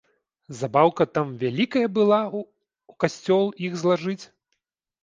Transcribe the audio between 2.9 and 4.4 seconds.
касцёл іх злажыць?!